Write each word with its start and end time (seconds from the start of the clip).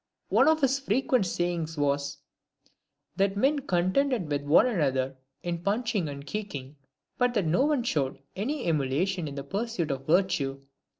One 0.29 0.47
of 0.47 0.61
his 0.61 0.79
frequent 0.79 1.27
sayings 1.27 1.77
was," 1.77 2.17
That 3.17 3.37
men 3.37 3.59
contended 3.59 4.31
with 4.31 4.41
one 4.41 4.65
another 4.65 5.15
in 5.43 5.59
punching 5.61 6.09
and 6.09 6.25
kicking, 6.25 6.75
but 7.19 7.35
that 7.35 7.45
no 7.45 7.65
one 7.65 7.83
showed 7.83 8.17
any 8.35 8.65
emulation 8.65 9.27
in 9.27 9.35
the 9.35 9.43
pursuit 9.43 9.91
of 9.91 10.07
virtue." 10.07 10.63